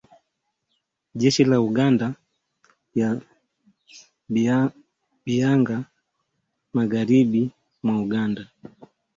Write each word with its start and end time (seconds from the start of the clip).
jeshi 1.19 1.41
la 1.49 1.57
Uganda 1.69 2.07
ya 2.99 3.09
Bihanga, 5.25 5.77
magharibi 6.75 7.41
mwa 7.83 7.95
Uganda 8.05 8.43